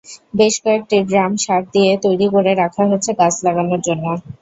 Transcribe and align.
বেশ 0.33 0.55
কয়েকটি 0.63 0.97
ড্রাম 1.09 1.31
সার 1.43 1.61
দিয়ে 1.73 1.91
তৈরি 2.03 2.27
করে 2.33 2.51
রাখা 2.55 2.83
হয়েছে 2.89 3.11
গাছ 3.19 3.35
লাগানোর 3.45 3.81
জন্য। 3.87 4.05